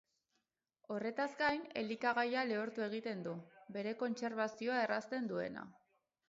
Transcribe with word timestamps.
Horretaz 0.93 1.27
gain, 1.41 1.67
elikagaia 1.81 2.45
lehortu 2.53 2.85
egiten 2.87 3.21
du, 3.27 3.35
bere 3.77 3.95
kontserbazioa 4.01 4.81
errazten 4.87 5.31
duena. 5.35 5.69